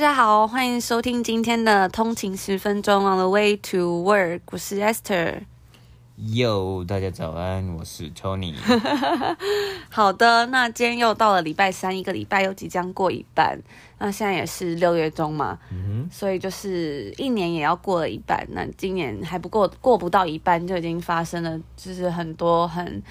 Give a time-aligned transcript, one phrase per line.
[0.00, 5.42] 大家好，欢迎收听今天的通勤十分钟 On the way to work，我是 Esther。
[6.18, 8.54] Yo，大家早安，我是 Tony。
[9.92, 13.60] 好的，那今天又到了礼拜三，一个礼拜又即将过一半。
[13.98, 18.48] 那现在也是六月中嘛，嗯，所以就是一年也要过了一半。
[18.52, 23.02] 那今年还不过过不到一半，就已经发生了，就是很多很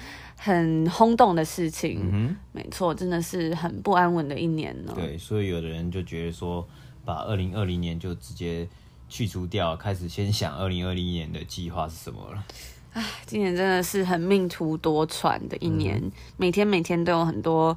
[0.42, 2.00] 很轰动的事情。
[2.10, 4.92] 嗯，没错，真的是很不安稳的一年呢。
[4.94, 6.66] 对，所以有的人就觉得说。
[7.02, 8.68] 把二零二零年就直接
[9.08, 12.44] 去除掉，开始先想二零二零年的计划是什么了。
[12.92, 17.76] 唉，今年真的是很命途多舛的一年，嗯、每天每天都有很多。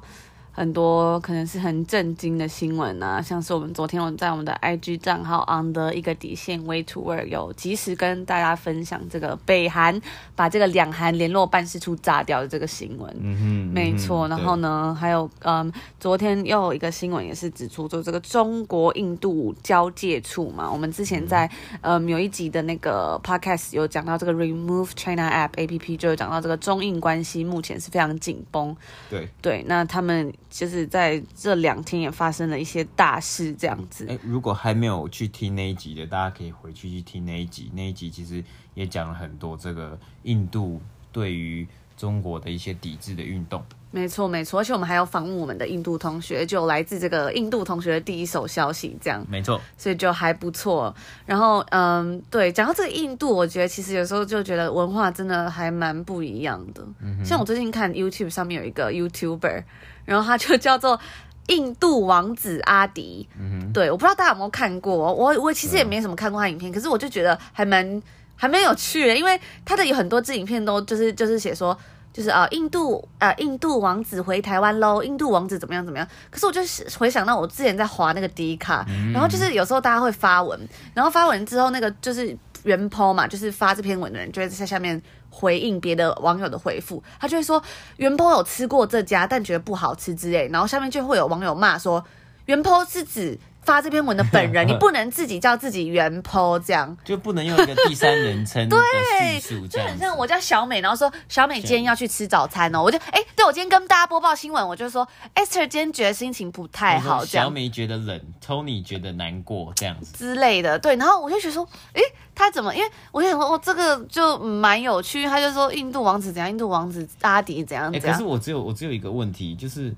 [0.56, 10.00] 很多可能是很震惊的新闻啊，像是我们昨天我在我们的 IG 账号 on 的一个底线 way to work 有及时跟大家分享这个北韩
[10.36, 13.12] 把这个两韩联络办事处炸掉的这个新闻。
[13.20, 14.28] 嗯哼，没错。
[14.28, 28.76] 然后呢，还有嗯，昨天又有一个新闻也是指出，就这个中国印度交界处嘛，我们之前在嗯有一集的那个 podcast 有讲到这个 remove China app app 就有讲到这个中印关系目前是非常紧绷。
[29.10, 30.32] 对对，那他们。
[30.54, 34.06] 就是在这两天也发生了一些大事，这样子。
[34.08, 37.72] 哎，如果还没有去听那一集的，大家可以回去去听那一集。
[37.74, 40.80] 那一集其实也讲了很多这个印度
[41.10, 43.64] 对于中国的一些抵制的运动。
[43.94, 44.60] 没错，没错。
[44.60, 49.24] 而且我们还有访问我们的印度同学，就来自这个印度同学的第一手消息，这样。
[49.30, 49.60] 没错。
[49.78, 50.94] 所以就还不错。
[51.24, 56.82] 然后，嗯，对，讲到这个印度，我觉得其实有时候就觉得文化真的还蛮不一样的。
[57.00, 57.24] 嗯。
[57.24, 59.62] 像我最近看 YouTube 上面有一个 YouTuber。
[60.04, 61.00] 然后他就叫做
[61.46, 68.02] 印度王子阿迪，嗯哼，对，我不知道大家有没有看过，我我其实也没什么看过他影片，可是我就觉得还蛮
[68.36, 71.74] 还蛮有趣的，因为他的有很多支影片都就是就是写说，
[72.14, 76.62] 就是啊、呃、印度啊、呃、印度王子回台湾喽，印度王子怎么样怎么样，可是我就
[76.98, 80.58] 回想到我之前在划那个 D 卡，然后就是有时候大家会发文，
[80.94, 82.34] 然后发文之后那个就是。
[82.64, 84.98] 原 po 嘛，就是发这篇文的人就会在下面
[85.28, 87.62] 回应别的网友的回复，他就会说
[87.98, 92.02] 原 po 有吃过这家，但觉得不好吃之类，然后下面就会有网友骂说
[92.46, 93.38] 原 po 是指。
[93.64, 98.76] 发这篇文的本人， 你不能自己叫自己原 po 这样，就不能用一个第三人称的
[99.20, 99.86] 叙述这样。
[99.88, 107.46] 就很像我叫小美，然后说小美今天要去吃早餐哦，我就哎、欸，对我今天跟大家播报新闻，我就说 Esther 今天觉得心情不太好，这样。
[107.46, 110.78] 小美觉得冷，Tony 觉得难过，这样子之类的。
[110.78, 112.74] 对，然后我就觉得说，哎、欸，他怎么？
[112.74, 115.24] 因为我就想说，哦，这个就蛮有趣。
[115.24, 118.06] 他就说印度王子怎样，印度王子阿迪怎样怎样。
[118.06, 119.94] 欸、可是我只有我只有一个问题，就是。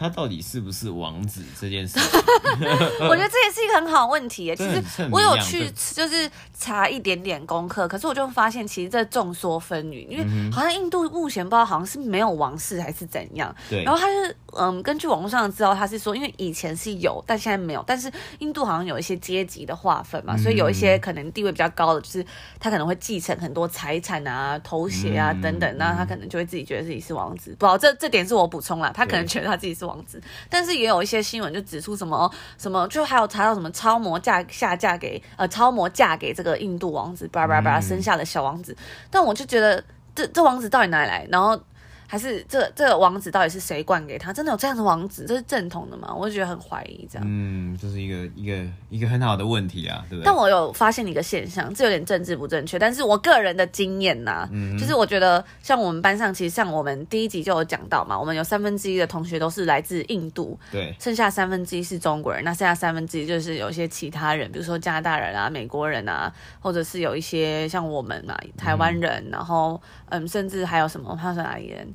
[0.00, 2.00] 他到底是不是王子这件事？
[3.06, 4.50] 我觉得这也是一个很好问题。
[4.56, 6.28] 其实我有去就是
[6.58, 13.54] 查一点点功课，可是我就发现其实这众说纷纭，因为好像印度目前不知道好像是没有王室还是怎样。
[13.68, 13.84] 对。
[13.84, 17.84] 然后他是嗯，根据网络上的资料，他是说因为以前是有，但现在没有。
[17.86, 22.24] 但是印度好像有一些阶级的划分嘛，所以有一些可能地位比较高的，就是
[22.58, 27.50] 他可能会继承很多财产啊、头衔啊等等，那他可能就会自己觉得自己是王子。
[27.58, 30.00] 不知道这这点是我补充了，他可能觉得他自己是王子。
[30.00, 38.72] 王子，但是也有一些新闻就指出什么什么，就还有查到什么超模嫁下嫁给呃超模嫁给这个印度王子，叭叭叭生下了小王子。
[38.72, 39.82] 嗯、但我就觉得
[40.14, 41.26] 这这王子到底哪里来？
[41.28, 41.60] 然后。
[42.10, 44.32] 还是这这个王子到底是谁灌给他？
[44.32, 45.26] 真的有这样的王子？
[45.28, 46.12] 这是正统的吗？
[46.12, 47.24] 我就觉得很怀疑这样。
[47.24, 50.26] 嗯，这是一个一个一个很好的问题啊，对不对？
[50.26, 71.86] 但我有发现一个现象，这有点政治不正确，但是我个人的经验呐、啊，嗯、就是我觉得像我们班上，其实像我们第一集就有讲到嘛，我们有三分之一的同学都是来自印度，对，剩下三分之一是中国人，那剩下三分之一就是有一些其他人，比如说加拿大人啊、美国人啊，或者是有一些像我们嘛，台湾人，嗯、然后嗯，甚至还有什么，他是哪里人？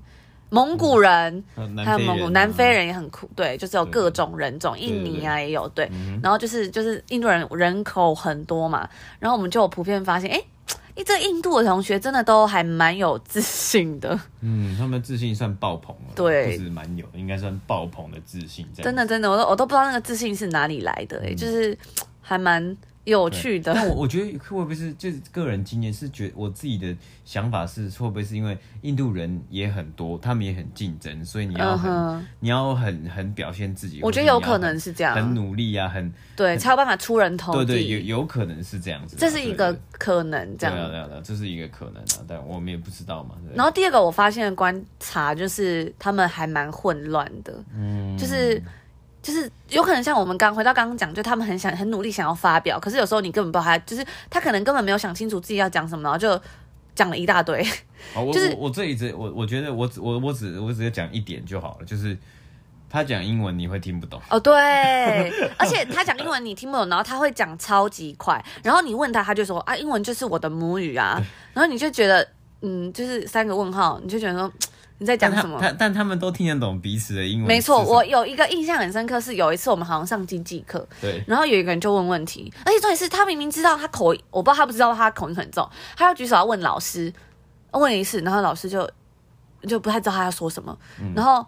[0.55, 5.91] 蒙古人，嗯、还有蒙古南非人也很酷，对，就是有各种人种，印尼啊也有，对，
[6.23, 8.87] 然后就是就是印度人人口很多嘛，
[9.19, 10.41] 然后我们就有普遍发现，哎，
[10.95, 21.77] 一这印度的同学真的都还蛮有自信的，嗯，他们自信算爆棚了，对，就是蛮有，应该算爆棚的自信，真的真的，我都我都不知道那个自信是哪里来的，哎、嗯，就是
[22.21, 22.77] 还蛮。
[23.05, 32.21] 有趣的，但我我觉得会不会是就是个人经验是觉得我自己的想法是会不会是因为印度人也很多，他们也很竞争，所以你要很、uh huh.
[32.39, 34.01] 你要很很表现自己。
[34.01, 37.65] 我觉得有可能是这样，很努力啊，很对很才有办法出人头地。
[37.65, 40.75] 对对，有有可能是这样子，这是一个可能这样。
[40.75, 43.35] 对啊对啊对啊，这是一个可能啊，但我们也不知道嘛。
[43.53, 48.59] 然后第二个我发现的观察就是他们还蛮混乱的，嗯，就是。
[49.25, 56.39] 就是有可能像我们刚回到刚刚讲，就他们很想很努力想要发表，可是有时候你根本不知道他，就是他可能根本没有想清楚自己要讲什么，然后就
[56.93, 57.65] 讲了一大堆。
[58.13, 62.15] 哦，就是我，我，这一直我我觉得我只我我只我只讲一点就好了，就是。
[62.87, 64.53] 他讲英文你会听不懂哦，对，
[65.57, 72.25] 而且他讲英文你听不懂，然后他会讲超级快，然后你问他，他就说啊，英文就是我的母语啊，然后你就觉得
[72.61, 74.49] 嗯，就是三个问号，你就觉得说
[74.97, 75.57] 你在讲什么？
[75.61, 77.47] 但他，但他们都听得懂彼此的英文。
[77.47, 87.13] 没错，我有一个印象很深刻，是有一次我们好像上经济课，对，然后有一个人就问问题，而且重点是他明明知道他口音，我不知道他不知道他口音很重，他要举手要问老师，
[87.71, 88.89] 问一次，然后老师就
[89.67, 91.45] 就不太知道他要说什么，嗯、然后。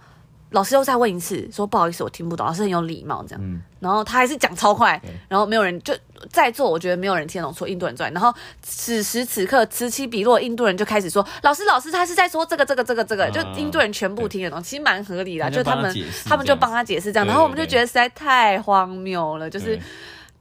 [0.52, 2.48] 老师又再问一次，说不好意思，我听不懂。
[2.48, 5.94] 老师很有礼貌，这样，嗯、然后他还是讲超快，然后没有人就
[6.32, 8.10] 在座，我觉得没有人听得懂，说印度人之外。
[8.12, 15.94] 然后此时此刻此起彼落，印度人就开始说：“老师，老师，他是在说这个，这个，这个，这个。”就印度人全部听得懂，其实蛮合理的，就他们
[16.26, 19.78] 他们就帮他解释这样，然后我们就觉得实在太荒谬了，就是。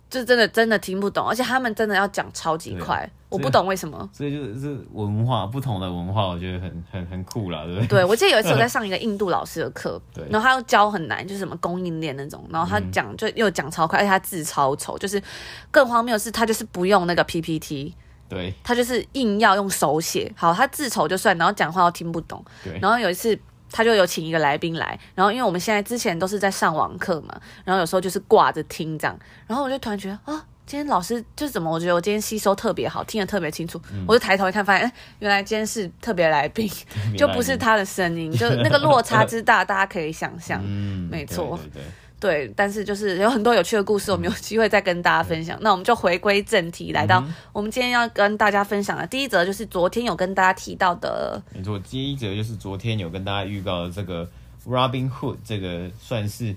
[0.09, 4.09] 就真的真的听不懂，而且他们真的要讲超级快，我不懂为什么。
[4.13, 7.87] 所以就是文化不同的文化，我觉得很很很酷啦，对不对？
[7.89, 10.01] 对，我记得有一次我在上一个印度老师的课，
[10.31, 15.21] 然后他又教很难，就是什么供应链那种，然后他讲就又讲超快，而且他字超丑，就是
[15.71, 17.93] 更荒谬的是他就是不用那个 PPT，
[18.29, 20.33] 对，他就是硬要用手写。
[20.37, 22.45] 好，他字丑就算，然后讲话又听不懂。
[22.63, 23.37] 对，然后有一次。
[23.77, 31.71] 他就有请一个来宾来，然后因为我们现在之前都是在上网课嘛，然后有时候就是挂着听这样，然后我就突然觉得啊，今天老师就是怎么？
[31.71, 36.67] 我觉得我今天吸收特别好，听得特别清楚，嗯、我就抬头一看，发现原来今天是特别来宾，
[37.19, 41.59] 就不是他的声音，就那个落差之大， 大家可以想象，嗯，没错。
[41.63, 41.85] 对对对
[42.27, 45.57] 对，但是就是有很多有趣的故事，我们有机会再跟大家分享。
[45.59, 51.41] 嗯、那我们就回归正题，来到我们今天要跟大家分享的第一则，就是昨天有跟大家提到的。
[51.55, 54.29] 没错，第一则就是昨天有跟大家预告的这个
[54.67, 56.57] Robinhood，这个算是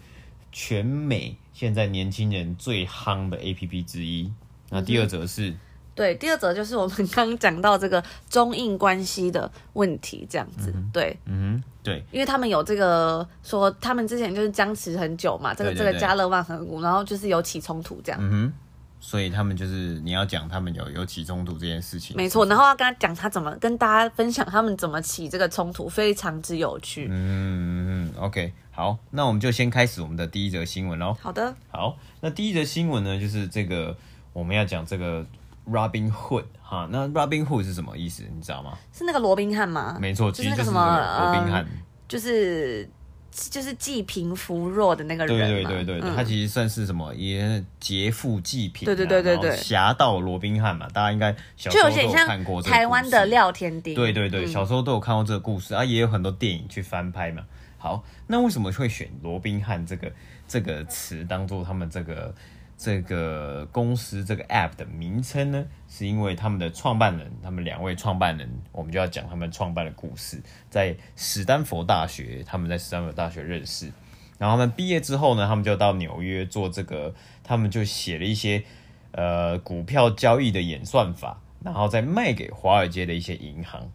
[0.51, 4.31] 全美现在年轻人最夯的 APP 之一。
[4.69, 5.49] 那第二则是。
[5.51, 5.59] 嗯
[5.99, 18.53] 对，第二则就是我们刚讲到这个中印关系的问题，这样子，嗯、对，嗯，对，因为他们有这个说，他们之前就是僵持很久嘛，这个这个加勒万河谷，然后就是有起冲突这样，嗯哼，
[19.01, 33.97] 所以他们就是你要讲他们有有起冲突这件事情，没错，然后要跟他讲他怎么跟大家分享他们怎么起这个冲突，非常之有趣，嗯嗯，OK，好，那我们就先开始我们的第一则新闻喽，好的，好，那第一则新闻呢，就是这个
[34.31, 35.25] 我们要讲这个。
[35.71, 38.23] Robinhood 哈，那 Robinhood 是什么意思？
[38.33, 38.77] 你知道吗？
[38.91, 39.97] 是那个罗宾汉吗？
[39.99, 40.81] 没错，其实就是什么
[41.21, 41.65] 罗宾汉，
[42.07, 42.89] 就是
[43.31, 45.37] 就是济贫扶弱的那个人。
[45.37, 47.13] 对对对对，他其实算是什么？
[47.13, 48.85] 也劫富济贫。
[48.85, 52.61] 对对对对对，侠盗罗宾汉嘛，大家应该小时候都有看过。
[52.61, 53.93] 台湾的廖天丁。
[53.95, 57.43] 对对对，小时候都有看过这个故事啊，也有很多电影去翻拍嘛。
[57.77, 60.11] 好，那为什么会选罗宾汉这个
[60.47, 62.33] 这个词当做他们这个？
[62.79, 70.41] 这个公司这个 app 的名称呢，是因为他们的创办人，他们两位创办人，我们就要讲他们创办的故事。
[70.69, 73.91] 在史丹佛大学，他们在史丹佛大学认识，
[74.37, 78.63] 然后他们毕业之后呢，他们就到纽约做这个，他们就写了一些
[79.11, 83.91] 呃股票交易的演算法，然后再卖给华尔街的一些银行。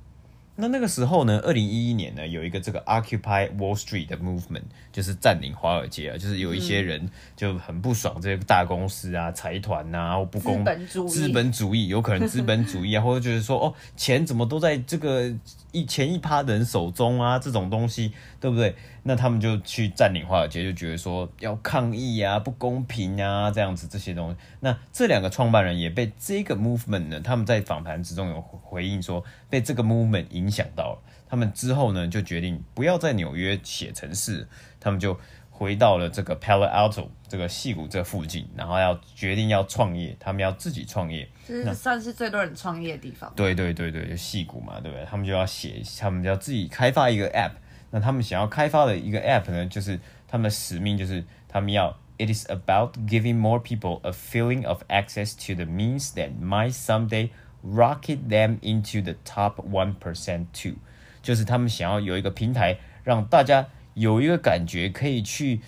[0.57, 4.63] 那那个时候呢，二零一一年呢，有一个这个 Occupy Wall Street 的 movement，
[4.93, 15.29] 就是占领华尔街啊，就是有一些人就很不爽这些大公司啊、财团啊，或不公资本主义，资本主义有可能资本主义啊， 或者就是说哦，钱怎么都在这个
[15.73, 18.75] 一前一趴的人手中啊，这种东西，对不对？
[19.07, 24.37] 那他们就去占领华尔街，就觉得说要抗议啊，不公平啊，这样子这些东西。
[24.61, 31.03] 那这两个创办人也被这个 movement 呢，他们在访谈之中有回应说，被这个 movement 影响到了。
[31.29, 34.49] 他们之后呢，就决定不要在纽约写城市，
[34.81, 35.19] 他们就
[35.51, 43.31] 回到了这个 Palo Alto 这个戏谷这附近，然后要决定要创业，他们要自己创业，这是算是最多人创业的地方。
[43.37, 45.05] 对对对对，就戏谷嘛，对不对？
[45.05, 47.51] 他们就要写，他们就要自己开发一个 app。
[47.95, 56.13] 那他们想要开发的一个 app 呢，就是他们的使命就是他们要 It is about giving more people a feeling of access to the means
[56.17, 57.31] that might someday
[57.63, 60.75] rocket them into the top one percent too。
[61.23, 65.61] 就是他们想要有一个平台，让大家有一个感觉，可以去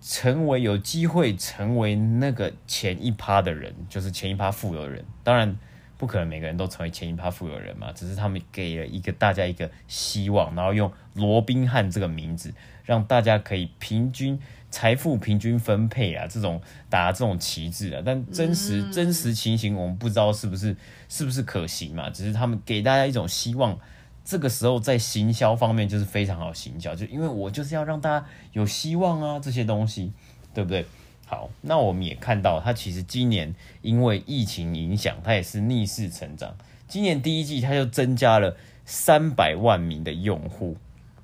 [0.00, 5.04] 成为有机会成为那个前一趴的人，就是前一趴富有的人。
[5.24, 5.58] 当然。
[6.02, 12.52] 不可能每个人都成为前一趴富有人嘛，只是他们给了一个大家一个希望，然后用罗宾汉这个名字，
[12.84, 14.36] 让大家可以平均
[14.68, 20.76] 财富平均分配啊，这种打这种旗帜啊，但真实、嗯、真实情形我们不知道是不是
[21.08, 23.78] 是不是可行嘛，只是他们给大家一种希望，
[24.24, 30.12] 这个时候在行销方面就是非常好行销，就因为我就是要让大家有希望啊，这些东西，
[30.52, 30.84] 对不对？
[31.32, 36.54] 好，那我们也看到，它其实今年因为疫情影响，它也是逆势成长。
[36.86, 40.76] 今年第一季，它就增加了三百万名的用户。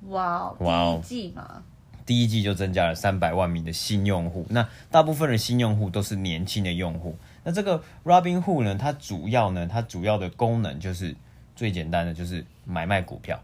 [0.07, 1.63] 哇，哇，第一季嘛？
[2.07, 4.47] 第一季就增加了三百万名的新用户。
[4.49, 7.15] 那大部分的新用户都是年轻的用户。
[7.43, 11.15] 那这个 Robinhood 呢，它主要呢，它主要的功能就是
[11.55, 13.39] 最简单的，就是买卖股票，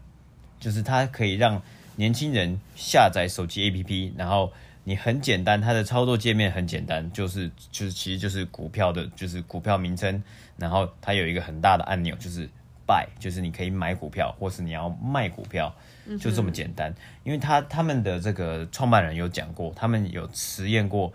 [0.58, 1.62] 就是它可以让
[1.94, 4.52] 年轻人下载手机 APP，然后
[4.88, 10.22] 你很简单，它的操作界面很简单，就是就是其实就是股票的，就是股票名称，
[10.56, 12.48] 然后它有一个很大的按钮，就是
[12.86, 15.74] Buy，就是你可以买股票，或是你要卖股票，
[16.20, 16.94] 就这么简单。
[17.24, 21.12] 因为他他们的这个创办人有讲过，他们有实验过。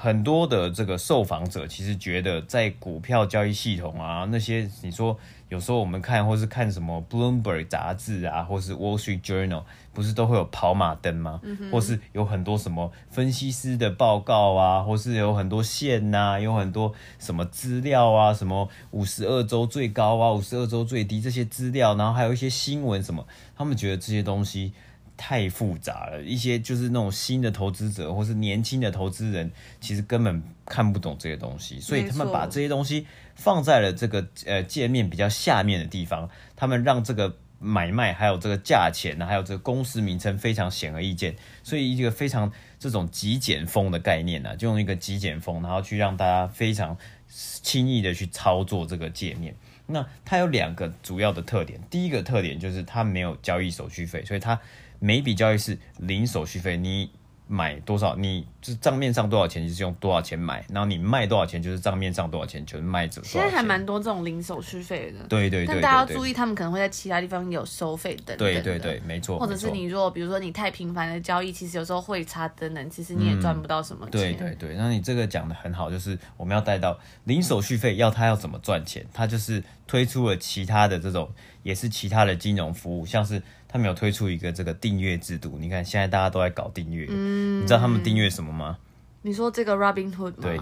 [0.00, 9.64] 很多的这个受访者其实觉得，在股票交易系统啊，那些你说有时候我们看或是看什么 Bloomberg 杂志啊，或是 Wall Street Journal，
[9.98, 11.40] 不是都会有跑马灯吗？
[11.42, 23.26] 嗯、或是有很多什么分析师的报告啊，或是有很多线呐、啊，有很多什么资料啊，什么五十二周最高啊，五十二周最低这些资料，然后还有一些新闻什么，
[23.56, 24.72] 他们觉得这些东西。
[25.20, 29.50] 太复杂了，一些就是那种新的投资者或是年轻的投资人，
[29.80, 46.96] 其实根本看不懂这些东西，所以他们把这些东西放在了这个呃界面比较下面的地方，他们让这个买卖还有这个价钱呢，还有这个公司名称非常显而易见，所以一个非常这种极简风的概念呢，就用一个极简风，然后去让大家非常
[47.28, 49.54] 轻易的去操作这个界面。
[49.86, 54.60] 那它有两个主要的特点，第一个特点就是它没有交易手续费，所以它。
[55.00, 57.08] 每笔交易是零手续费，你
[57.50, 63.22] 买多少，你就账面上多少钱就是用多少钱买，然后你卖多少钱就是账面上多少钱就是卖走。
[63.24, 65.74] 现在还蛮多这种零手续费的，对对对，對。
[65.74, 68.38] 但大家要注意，他们可能会在其他地方有收费等等。
[68.38, 69.38] 对对对，没错。
[69.38, 74.20] 或者是你如果比如说你太频繁的交易，其实有时候汇差等等，其实你也赚不到什么钱。
[74.20, 81.30] 对对对，那你这个讲的很好，就是我们要带到零手续费，要他要怎么赚钱，他就是推出了其他的这种，
[81.62, 83.42] 也是其他的金融服务，像是。
[83.68, 88.78] 他们有推出一个这个订阅制度，你看现在大家都在搞订阅，嗯，你知道他们订阅什么吗？
[89.22, 90.36] 你说这个 Robinhood 吗？
[90.40, 90.58] 对，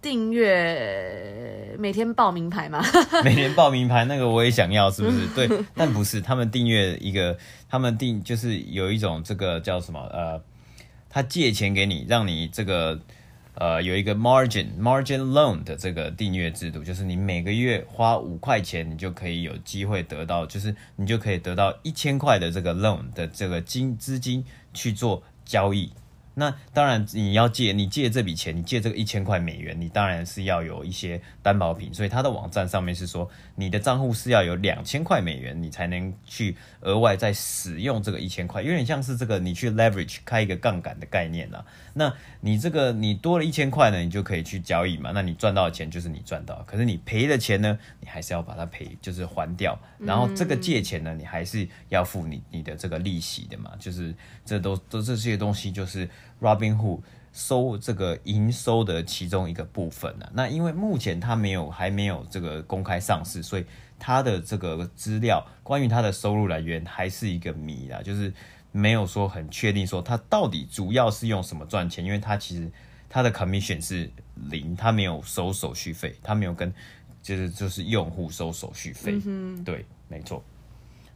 [0.00, 2.82] 订阅每天报名牌吗？
[3.22, 5.26] 每天报名牌那个我也想要，是不是？
[5.34, 7.36] 对，但不是，他们订阅一个，
[7.68, 10.00] 他们订就是有一种这个叫什么？
[10.12, 10.42] 呃，
[11.08, 12.98] 他借钱给你，让你这个。
[13.54, 25.92] 呃，有一个 margin margin loan 的这个订阅制度，就是你每个月花五块钱，你就可以有机会得到，就是你就可以得到一千块的这个 loan 的这个金资金去做交易。
[26.34, 31.92] 那当然，你要借，你借这笔钱，你借这个一千块美元，你当然是要有一些担保品。
[31.92, 41.64] 所以他的网站上面是说，你的账户是要有两千块美元，你才能去额外再使用这个一千块，有点像是这个你去 leverage 开一个杠杆的概念啦。
[41.92, 45.10] 那你这个你多了一千块呢，你就可以去交易嘛。
[45.12, 49.78] 那你赚到的钱就是你赚到，可是你赔的钱呢，你还是要把它赔，就是还掉。
[49.98, 53.72] 然后这个借钱呢，你还是要付你你的这个利息的嘛。
[53.78, 56.08] 就是这都都这些东西就是
[56.40, 57.00] Robinhood
[57.32, 60.30] 收这个营收的其中一个部分啊。
[60.32, 63.64] 那因为目前它没有还没有这个公开上市，所以
[63.98, 68.32] 它的这个资料关于它的收入来源还是一个谜啦，就是。
[68.72, 72.70] 没有说很确定说它到底主要是用什么赚钱，因为它其实
[73.08, 76.72] 它的 commission 是零，它没有收手续费，它没有跟
[77.20, 80.40] 就是就是用户收手续费，嗯，对，没错。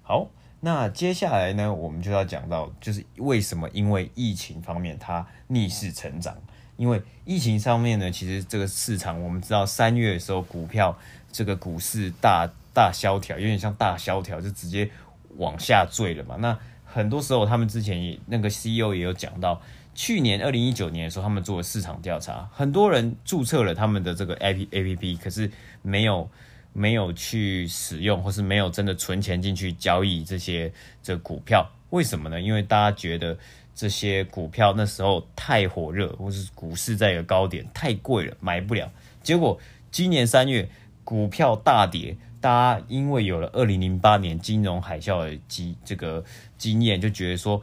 [0.03, 0.29] 好，
[0.65, 6.35] 那接下来呢，我们就要讲到就是为什么因为疫情方面它逆势成长，
[6.79, 10.97] 因为疫情上面呢，其实这个市场我们知道三月的时候股票
[11.31, 14.89] 这个股市大大萧条，有点像大萧条，就直接
[15.37, 16.59] 往下坠了嘛，那。
[16.87, 19.61] 很多时候，他们之前也那个 CEO 也有讲到，
[19.97, 25.51] 去年二零一九年的时候，他们做了市场调查，很多人注册了他们的这个 A P A P P，可是
[25.83, 26.31] 没有
[26.75, 30.71] 没有去使用，或是没有真的存钱进去交易这些
[31.03, 32.39] 这股票，为什么呢？
[32.39, 33.39] 因为大家觉得
[33.75, 38.93] 这些股票那时候太火热，或是股市在一个高点太贵了，买不了。
[39.23, 39.59] 结果
[39.91, 40.69] 今年三月
[41.03, 42.15] 股票大跌。
[42.45, 46.23] 大家因为有了二零零八年金融海啸的经这个
[46.59, 47.63] 经验，就觉得说，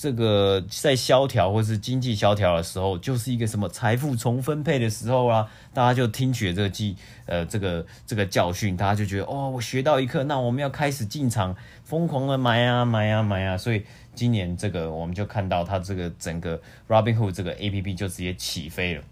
[0.00, 5.46] 这个在萧条或是经济萧条的时候，就是一个什么财富重分配的时候啊。
[5.74, 11.54] 大家就听取这个记呃这个这个教训，大家就觉得哦，我学到一课，那我们要开始进场
[11.84, 13.58] 疯狂的买啊买啊买啊。
[13.58, 19.02] 所以今年这个我们就看到它这个整个 Robinhood 这个 APP 就直接起飞了。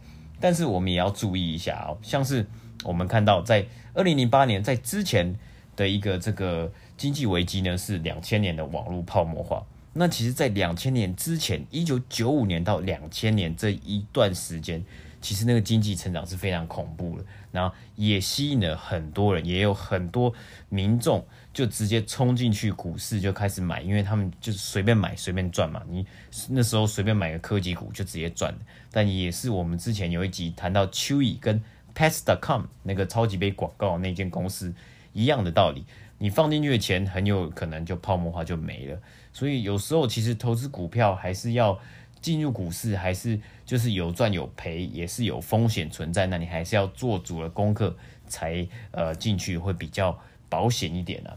[0.40, 2.46] 但是我们也要注意一下哦，像是。
[2.84, 5.36] 我们看到，在二零零八年，在之前
[5.74, 9.64] 的一个这个经济危机呢，是两千年的网络泡沫化。
[9.94, 14.84] 那其实，在两千年之前，一九九五年到两千年这一段时间，
[15.20, 20.32] 其实那个经济成长是非常恐怖的，然后也吸引了很多人，也有很多
[20.68, 25.82] 民众就直接冲进去股市就开始买，因为他们就是随便买随便赚嘛。
[25.88, 26.06] 你
[26.48, 28.54] 那时候随便买个科技股就直接赚，
[28.92, 31.60] 但也是我们之前有一集谈到 Chewy 跟
[31.94, 34.72] Pets.com 那个超级杯广告那间公司
[35.12, 35.84] 一样的道理，
[36.18, 39.00] 你放进去的钱很有可能就泡沫化就没了。
[39.38, 41.78] 所以有时候其实投资股票还是要。
[42.20, 46.26] 进入股市还是就是有赚有赔，也是有风险存在。
[46.26, 50.18] 那你还是要做足了功课才呃进去，会比较
[50.48, 51.30] 保险一点啊。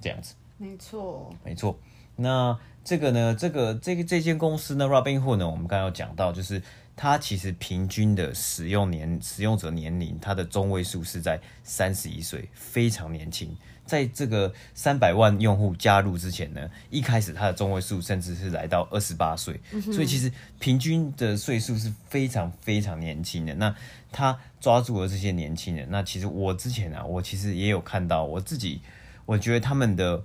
[0.00, 1.78] 这样子，没错，没错。
[2.16, 6.60] 那这个呢，这个这个这间公司呢，Robinhood 呢，我们刚刚有讲到，就是
[6.96, 13.56] 它其实平均的使用年使用者年龄，它的中位数是在三十一岁，非常年轻。
[13.84, 19.60] 在这个三百万用户加入之前呢，一开始它的中位数甚至是来到二十八岁，
[19.92, 23.54] 所以其实平均的岁数是非常非常年轻的。
[23.54, 23.74] 那
[24.10, 28.80] 他抓住了这些年轻人，那其实我之前啊，我其实也有看到，我自己
[29.26, 30.22] 我觉得他们的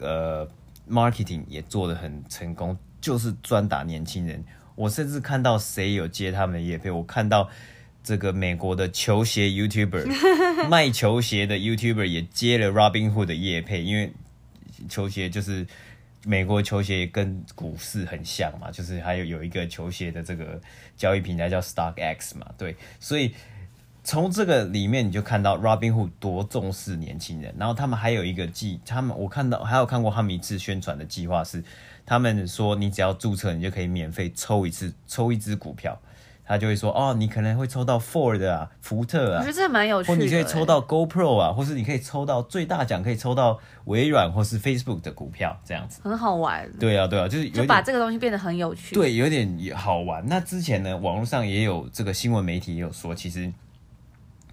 [0.00, 0.48] 呃
[0.88, 4.44] marketing 也做得很成功，就是专打年轻人。
[4.76, 7.48] 我甚至看到谁有接他们的业配，我看到。
[8.02, 10.06] 这个美国的球鞋 YouTuber
[10.68, 14.12] 卖球鞋的 YouTuber 也接了 Robinhood 的业配，因为
[14.88, 15.66] 球鞋就是
[16.24, 20.60] 美国球鞋跟股市很像嘛，就是还有有一个球鞋的这个
[20.96, 23.34] 交易平台叫 StockX 嘛，对，所以
[24.02, 31.62] 从这个里面你就看到 Robinhood 多重视年轻人，然后他们还有一个计，他们我看到还有看过他们一次宣传的计划是，
[32.06, 36.00] 他们说你只要注册，你就可以免费抽一次抽一支股票。
[36.50, 40.16] 他就会说哦，你可能会抽到 Ford 啊，福特啊，我觉得这蛮有趣的。
[40.16, 46.68] 或你可以抽到 GoPro 啊，或是你可以抽到最大奖，可以抽到微软或是 Facebook 的股票，这样子很好玩。
[46.80, 48.96] 对啊，对啊，就是就把这个东西变得很有趣。
[48.96, 50.26] 对，有点好玩。
[50.26, 53.52] 那之前呢，网络上也有这个新闻媒体也有说，其实。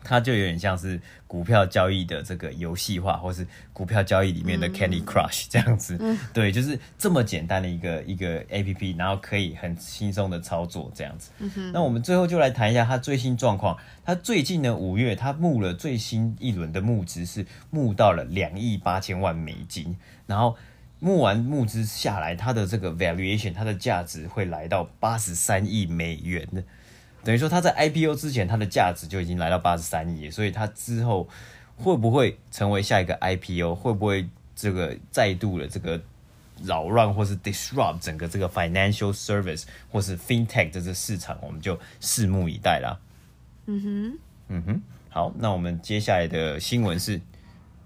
[0.04, 11.32] 它就有点像是股票交易的这个游戏化，或是股票交易里面的 Candy Crush 这样子，嗯、对，就是这么简单的一个一个 APP，然后可以很轻松的操作这样子。
[11.40, 13.78] 嗯、那我们最后就来谈一下它最新状况。
[14.06, 20.56] 它最近的五月，它募了最新一轮的募资是募到了两亿八千万美金，然后
[21.00, 26.64] 募完募资下来，它的这个 valuation，它的价值会来到八十三亿美元的。
[27.24, 31.28] 等于说，它在 IPO 之前，它的价值就已经来到八十三亿，所以它之后
[31.76, 33.76] 会不会成为下一个 IPO？
[33.76, 36.00] 会不会这个再度的这个
[36.64, 41.38] 扰乱或是 disrupt 整个这个 financial service 或是 fintech 的这个市场？
[41.42, 42.98] 我们就拭目以待啦。
[43.66, 47.20] 嗯哼，嗯哼，好，那我们接下来的新闻是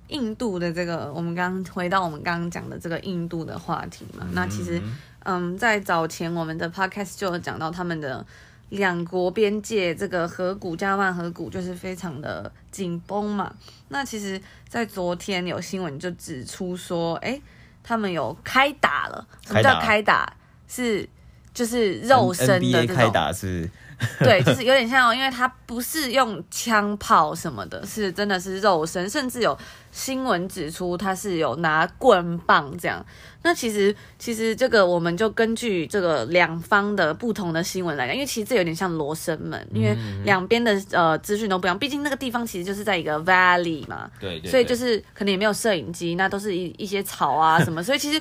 [0.09, 4.27] 印度的这个，我们刚回到我们刚刚讲的这个印度的话题嘛。
[4.33, 4.79] 那其实，
[5.23, 8.23] 嗯，在早前我们的 podcast 就有讲到他们的。
[8.71, 13.53] 两国边界这个河谷加万河谷就是非常的紧绷嘛。
[13.89, 17.41] 那其实，在昨天有新闻就指出说，哎、欸，
[17.83, 19.27] 他们有开打了。
[19.45, 20.33] 什么叫开打？
[20.67, 21.07] 是
[21.53, 22.95] 就是肉身的这种。
[22.95, 23.69] 开打是。
[24.17, 29.55] 对，就是有点像，因为他不是用枪炮什么的，是真的是肉身，甚至有
[29.91, 33.05] 新闻指出他是有拿棍棒这样。
[33.43, 48.19] 那其实其实这个我们就根据这个两方的不同的新闻来讲，因为其实这有点像罗生门，因为两边的呃资讯都不一样，毕竟那个地方其实就是在一个 valley 嘛，对，对，对，所以就是可能也没有摄影机，那都是一一些草啊什么，所以其实。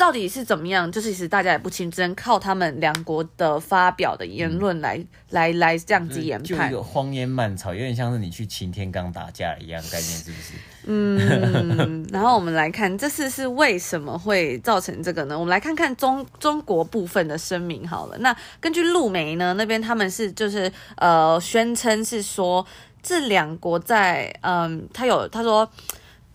[0.00, 0.90] 到底是怎么样？
[0.90, 6.46] 就是其实大家也不清，只能靠他们两国的发表的言论来、嗯、来来这样子研判。
[6.48, 10.54] 就一个荒烟蔓草，有点像是你去擎天岗打架一样概念，是不是？
[10.84, 12.06] 嗯。
[12.10, 15.38] 然后我们来看这次是为什么会造成这个呢？
[15.38, 18.16] 我们来看看中中国部分的声明好了。
[18.20, 22.66] 那根据陆媒呢，那边他们是就是呃宣称是说
[23.02, 25.70] 这两国在嗯，他有他说。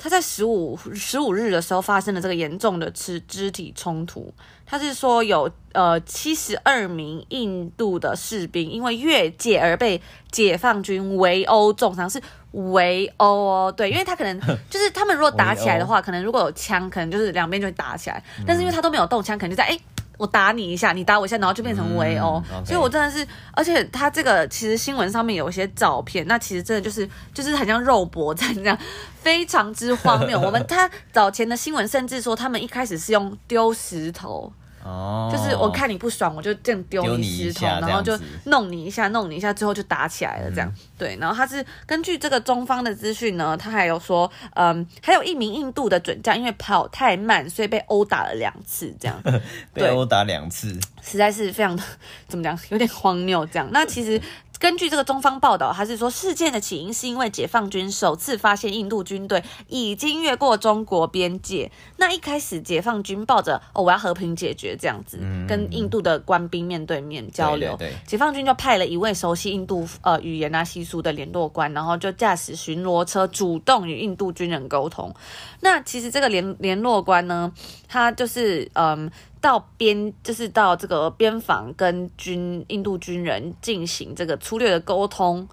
[0.05, 4.31] 他在十五十五日的时候发生了这个严重的肢肢体冲突。
[4.63, 14.39] 他是说有呃七十二名印度的士兵因为越界而被解放军围殴重伤，是围殴哦，对，因为他可能
[14.69, 19.79] 就是他们如果打起来的话，可能如果有枪，可能就是两边就会打起来，但是因为他都没有动枪，可能就在哎。
[20.17, 22.41] 我打你一下，你打我一下，然后就变成围殴。
[22.51, 28.77] 嗯 okay、所以我真的是，而且他这个其实新闻上面有一些照片，那其实真 的就是就是很像肉搏战这样，
[29.21, 30.39] 非常之荒谬。
[30.39, 34.51] 我们他早前的新闻甚至说，他们一开始是用丢石头。
[34.85, 40.69] 哦，就是我看你不爽，我就这样丢你石头，然后就弄你一下，弄你一下，之后就打起来了，这样。
[40.69, 49.19] 嗯、对，然后他是根据这个中方的资讯呢，他还有说，嗯，还有一名印度的准将因为跑太慢，所以被殴打了两次，这样。
[49.73, 51.81] 被殴打两次，实在是非常的
[52.29, 53.67] 怎么讲，有点荒谬这样。
[53.71, 54.21] 那其实
[54.59, 61.71] 根据这个中方报道，他是说事件的起因是因为解放军首次发现印度军队已经越过中国边界。
[61.97, 67.75] 那一开始解放军抱着哦，我要和平解决这样子，嗯、跟印度的官兵面对面交流。
[67.77, 75.13] 对对对，解放军就派了一位熟悉印度呃语言啊习俗的联络官，然后就驾驶巡逻车主动与印度军人沟通。
[75.61, 77.51] 那其实这个联联络官呢，
[77.87, 79.11] 他就是嗯。
[79.45, 85.47] 到边就是到这个边防跟军印度军人进行这个粗略的沟通，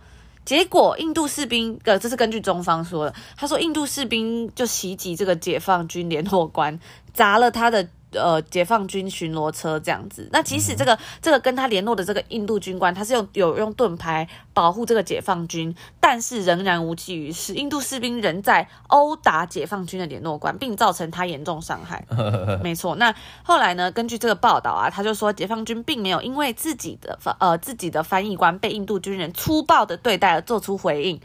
[0.47, 6.81] 结果印度士兵呃，这是根据中方说的，他说印度士兵就袭击这个解放军联络官，
[7.13, 7.87] 砸了他的。
[8.13, 17.55] 呃，解放军巡逻车这样子，那即使这个这个跟他联络的这个印度军官，他是用有用盾牌保护这个解放军，但是仍然无济于事。
[17.55, 22.05] 印度士兵仍在殴打解放军的联络官，并造成他严重伤害。
[22.63, 23.91] 没错，那后来呢？
[23.93, 31.21] 根据这个报道啊，他就说解放军并没有因为自己的呃自己的翻译官被印度军人粗暴的对待而做出回应。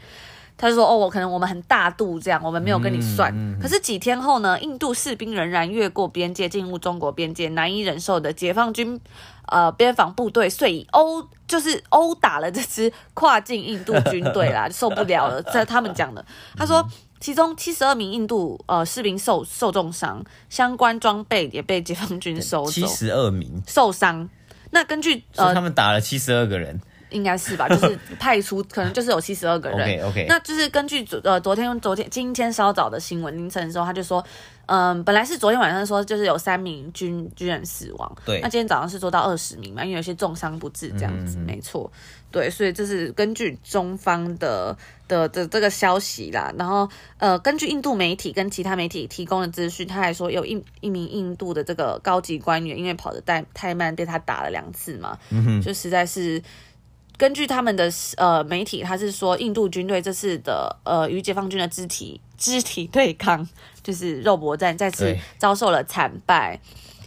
[0.60, 3.32] 他就说：“哦，我可能我们很大度这样，我们没有跟你算。
[3.32, 9.00] 嗯嗯、可是几天后呢，印度士兵仍然越过边界进入中国边界，难以忍受的解放军
[9.46, 15.40] 呃边防部队遂以殴就是殴打了这支跨境印度军队啦， 受不了了。
[15.44, 16.24] 这他们讲的，
[16.56, 16.84] 他说
[17.20, 22.70] 其中七十二名印度呃士兵受受重伤，相关装备也被解放军收走。
[22.72, 24.28] 七十二名受伤。
[24.70, 29.80] 那根据呃，他们打了七十二个人。”应该是吧， 就是派出可能就是有七十二个人。
[29.80, 34.24] OK OK，那就是根据昨呃昨天昨天今天稍早的新闻凌晨的时候，他就说，
[34.66, 41.90] 嗯，本来是昨天晚上说就是有三名军军人死亡，对，那今天早上是做到二十名嘛，因为有些重伤不治这样子，嗯、没错，
[42.30, 55.18] 对，所以这是根据中方的的的这个消息啦，然后呃，根据印度媒体跟其他媒体提供的资讯，他还说有一一名印度的这个高级官员因为跑得太太慢被他打了两次嘛，
[55.64, 56.42] 就实在是。
[57.18, 63.46] 根据他们的呃媒体，他是说印度军队这次的呃与解放军的肢体肢体对抗，
[63.82, 66.58] 就是肉搏战，再次遭受了惨败。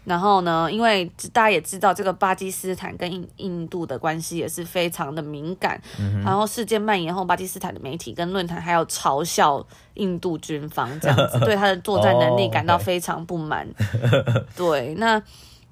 [0.04, 5.80] 然后呢，因为大家也知道，这个巴基斯坦跟印印度的关系也是非常的敏感。
[5.98, 13.66] 嗯、然后事件蔓延后，巴基斯坦的媒体跟论坛还有嘲笑印度军方这样子， 对他的作战能力感到非常不满。
[13.70, 15.22] 哦、 对，那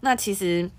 [0.02, 0.70] 那其实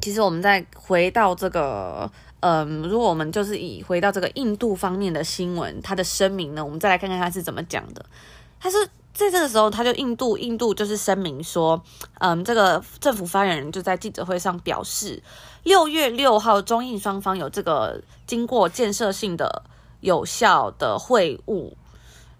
[0.00, 2.10] 其实我们再回到这个。
[2.40, 8.04] 嗯，如果我们就是以回到这个印度方面的新闻，他的声明呢，我们再来看看他是怎么讲的。
[8.60, 11.82] 他是在这个时候，他就印度印度就是声明说，
[12.20, 15.22] 嗯，这个政府发言人就在记者会上表示，
[15.64, 19.62] 六月六号中印双方有这个经过建设性的、
[20.00, 21.72] 有效的会晤。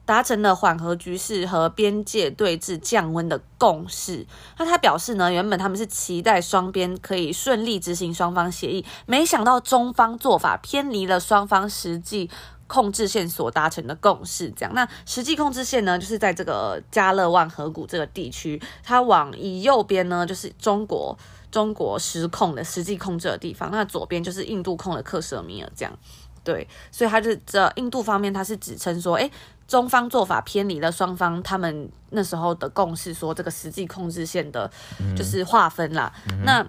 [0.07, 4.25] 达成了缓和局势和边界对峙降温的共识。
[4.57, 12.31] 那他表示呢，原本他们是期待双边可以顺利执行双方协议，没想到中方做法偏离了双方实际
[12.69, 14.49] 控制线所达成的共识。
[14.57, 21.19] 这样，那实际控制线呢，就是在这个加勒万河谷这个地区，它往以右边呢就是中国
[21.51, 25.69] 中国实控的实际控制的地方，那左边就是印度控的克什米尔。
[25.75, 25.93] 这样，
[26.45, 29.29] 对，所以他就这印度方面他是指称说，诶。
[29.67, 34.71] 中方做法偏离了双方他们那时候的共识，说这个实际控制线的，
[35.17, 36.13] 就是划分啦。
[36.31, 36.67] 嗯、那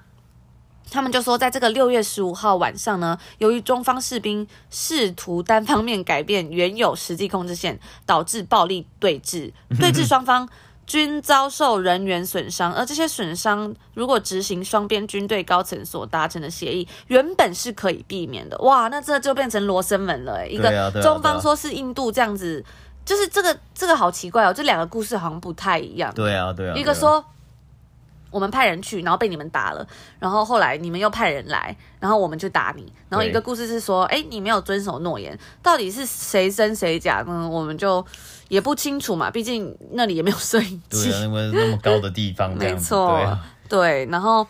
[0.90, 10.48] 他们就说，在这个六月十五号晚上呢，由于中方士兵试图单方面改变原有实际控制线，导致暴力对峙，对峙双方
[10.86, 12.74] 均遭受人员损伤。
[12.74, 18.58] 而这些损伤，如果执行双边军队高层所达成的协议，原本是可以避免的。
[18.60, 20.48] 哇，那这就变成罗生门了。
[20.48, 22.64] 一个中方说是印度这样子。
[23.08, 26.14] 就是这个这个好奇怪哦，这两个故事好像不太一样。
[26.14, 26.76] 对啊，对啊。
[26.76, 27.24] 一个说
[28.30, 29.88] 我们派人去，然后被你们打了，
[30.20, 32.92] 然后后来你们又派人来，然后我们就打你。
[33.08, 37.48] 然后一个故事是说，哎对，你没有遵守诺言，到底是谁真谁假呢？
[37.50, 38.06] 我们就
[38.50, 41.10] 也不清楚嘛，毕竟那里也没有摄影机。
[41.10, 43.08] 对啊，因为那么高的地方， 没错。
[43.14, 44.46] 对啊，对，然后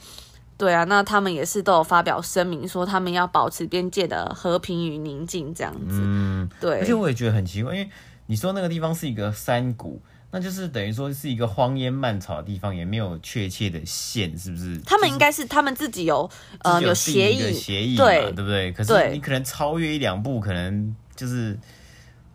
[0.58, 6.02] 对啊，那他们也是都有发表声明，说他们要保持边界的和平与宁静这样子。
[6.02, 6.80] 嗯，对。
[6.80, 7.88] 而且我也觉得很奇怪，因为。
[8.28, 14.78] 你说那个地方是一个山谷，那就是等于说是一个荒烟蔓草的地方，也没有确切的线，是不是？
[14.86, 18.72] 他们应该是他们自己有呃有协议，协议对对不对？
[18.72, 21.58] 可是你可能超越一两步，可能就是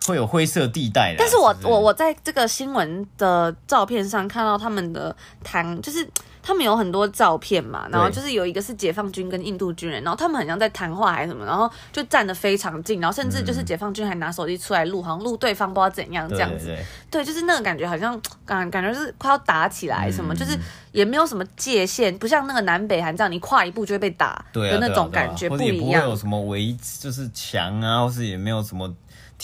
[0.07, 1.16] 会有灰色地带的。
[1.18, 6.09] 但是我我我在这个新闻的照片上看到他们的谈，就是
[6.42, 16.66] 他们有很多照片嘛，然后就是有一个是解放军跟印度军人，然后他们很像在谈话还是什么，然后就站得非常近，然后甚至就是解放军还拿手机出来录，好像录对方不知道怎样这样子。
[16.66, 16.85] 对，对，对，
[17.22, 20.59] 对，就是那个感觉好像感感觉是快要打起来什么，嗯、就是
[20.90, 26.02] 也没有什么界限，不像那个南北韩这样，你跨一步就会被打的那种感觉不一样。
[26.02, 28.92] 不会有什么围就是墙啊，或是也没有什么。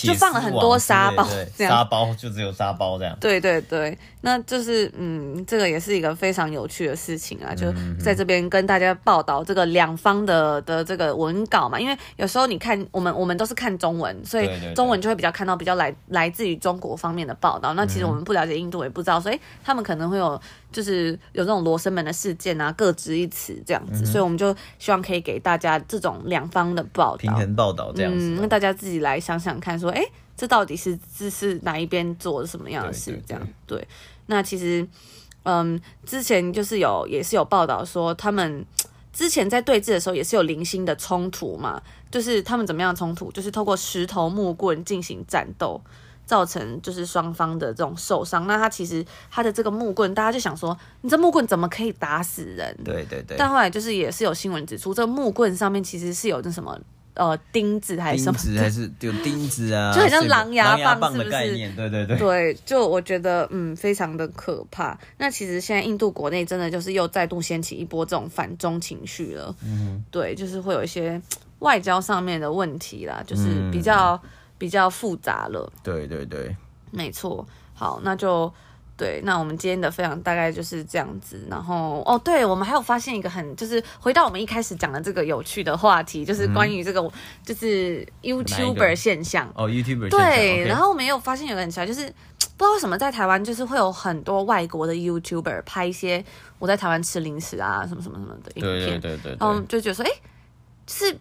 [0.06, 3.16] 就放了很多沙包，沙包就只有沙包这样。
[3.20, 17.74] 对对对，那就是嗯，这个也是一个非常有趣的事情啊，就在这边跟大家报道这个两方的的这个文稿嘛，因为有时候你看我们我们都是看中文，所以中文就会比较看到比较来来自于中国方面的报道。
[17.74, 29.88] 那其实我们不了解印度，也不知道，所以他们可能会有就是有这种罗生门的事件啊，各执一词这样子，所以我们就希望可以给大家这种两方的报道，平衡报道这样子，那大家自己来想想看说。
[29.88, 30.04] 说，哎，
[30.36, 33.18] 这到底是这是哪一边做的什么样的事？
[33.26, 33.88] 这样对。
[34.26, 34.86] 那其实，
[35.44, 38.66] 嗯，之前就是有也是有报道说，他们
[39.12, 41.80] 之前在对峙的时候也是有零星的冲突嘛。
[42.10, 43.30] 就是他们怎么样冲突？
[43.32, 45.80] 就是透过石头木棍进行战斗，
[46.28, 48.46] 造成就是双方的这种受伤。
[48.46, 52.76] 那他其实他的这个木棍，大家就想说，你这木棍怎么可以打死人？
[52.84, 53.36] 对对对。
[53.38, 56.78] 但后来就是也是有新闻指出，这个木棍上面其实是有那什么。
[57.14, 58.38] 呃，钉子还是什么？
[58.38, 59.90] 钉子还是有钉子啊？
[59.96, 61.28] 就很像狼牙棒，是不是？
[61.28, 62.16] 的概念，对对对。
[62.16, 64.96] 对，就我觉得，嗯，非常的可怕。
[65.16, 69.52] 那其实现在印度国内真的就是又再度掀起一波这种反中情绪了。
[69.64, 71.20] 嗯，对，就是会有一些
[71.58, 75.72] 外交上面的问题啦，就是比较、嗯、比较复杂了。
[75.82, 76.54] 对对对，
[76.90, 77.46] 没错。
[77.72, 78.52] 好，那就。
[78.98, 81.46] 对，那我们今天的分享大概就是这样子。
[81.48, 87.12] 然后哦，对，我们还有发现一个很，就是回到我们一开始讲的这个有趣的话题，就是关于这个、嗯、
[87.44, 89.48] 就是 YouTuber 现象。
[89.54, 90.66] 哦，YouTuber 对。
[90.66, 92.06] 然后我们也有发现有个很奇怪，就是
[92.56, 96.24] 不知道为什么在台湾就是会有很多外国的 YouTuber 拍一些
[96.58, 99.00] 我在台湾吃零食啊什么什么什么的影片。
[99.00, 99.36] 对对对对。
[99.38, 100.10] 然后就觉得说，哎，
[100.84, 101.16] 就是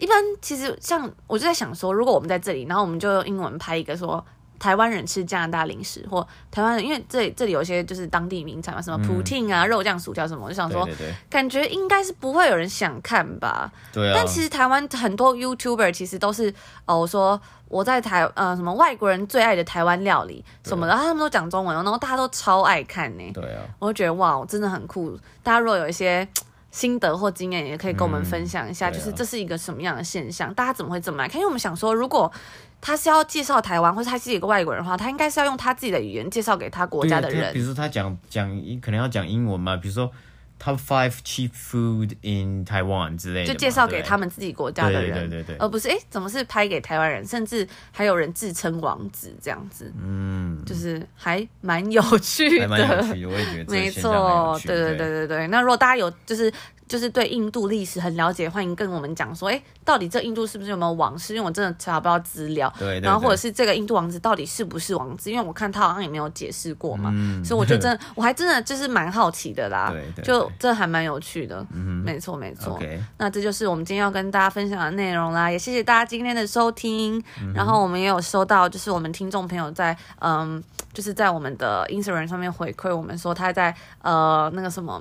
[0.00, 4.24] 一般其实像我就在想说，如果我们在这里，然后我们就用英文拍一个说。
[4.60, 13.72] 台湾人吃加拿大零食，或台湾人，因为这里这里有些就是当地名产嘛，什么 Poutine 啊、嗯、肉酱薯条什么，我就想说，对对对，感觉应该是不会有人想看吧。
[13.90, 14.12] 对啊。
[14.14, 16.52] 但其实台湾很多 YouTuber 其实都是
[16.84, 23.30] 哦，我说我在台呃什么外国人最爱的台湾料理什么的，然后他们都讲中文，然后大家都超爱看呢。
[23.32, 23.62] 对啊。
[23.78, 25.18] 我就觉得哇，真的很酷。
[25.42, 26.28] 大家如果有一些
[26.70, 30.52] 心得或经验，也可以跟我们分享一下，就是这是一个什么样的现象？
[30.54, 31.36] 大家怎么会这么来看？
[31.36, 32.30] 因为我们想说，如果
[32.80, 37.52] 他是要介绍台湾，或者他是一个外国人的话，他应该是要用他自己的语言介绍给他国家的人。
[37.52, 39.76] 比如说他讲讲英，可能要讲英文嘛。
[39.76, 40.10] 比如说
[40.62, 47.26] Top Five Cheap Food in Taiwan 之类的，就介绍给他们自己国家的人，对对对对，而不是哎，怎么是拍给台湾人？
[47.26, 55.46] 甚至还有人自称王子这样子，嗯，就是还蛮有趣的，还蛮有趣的，我也觉得没错，对对对对对。
[55.48, 56.52] 那如果大家有就是。
[56.90, 61.36] 就是对印度历史很了解，欢迎跟我们讲说，哎，到底这印度是不是有没有王室？
[61.36, 62.68] 因为我真的查不到资料。
[62.76, 63.06] 对，对，对。
[63.06, 65.30] 然后或者是这个印度王子到底是不是王子？
[65.30, 67.12] 因为我看他好像也没有解释过嘛。
[67.14, 67.44] 嗯。
[67.44, 69.90] 所以我觉得真的， 我还真的就是蛮好奇的啦。
[69.92, 70.24] 对，对，对。
[70.24, 71.64] 就这还蛮有趣的。
[71.72, 72.02] 嗯。
[72.04, 72.76] 没错，没错。
[72.80, 72.98] Okay.
[73.18, 77.22] 那这就是我们今天要跟大家分享的内容啦，也谢谢大家今天的收听。
[77.40, 77.52] 嗯。
[77.54, 80.60] 然后我们也有收到，就是我们听众朋友在嗯，
[80.92, 83.72] 就是在我们的 Instagram 上面回馈我们说他在
[84.02, 85.00] 呃那个什么。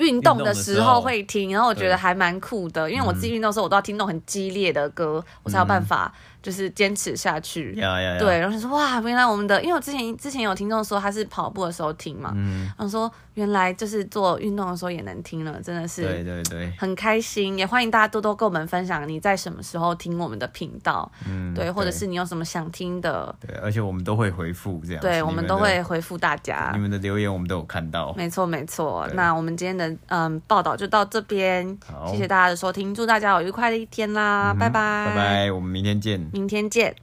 [0.00, 1.00] 运动的时候。
[1.00, 6.12] 会听，然后我觉得还蛮酷的，因为我自己运动的时候，我都要听那种很激烈的歌，嗯、我才有办法。
[6.42, 31.66] 就是坚持下去，对，然后就说哇，原来我们的，因为我之前之前有听众说他是跑步的时候听嘛，嗯，然后说原来就是做运动的时候也能听了，真的是，对对对，很开心，也欢迎大家多多跟我们分享你在什么时候听我们的频道，嗯，对，或者是你有什么想听的，对，而且我们都会回复这样，对，我们都会回复大家，你们的留言我们都有看到，没错没错，那我们今天的嗯报道就到这边，
[32.10, 36.29] 谢谢大家的收听，祝大家有愉快的一天啦，拜拜，拜拜，我们明天见。
[36.32, 36.94] 明天见。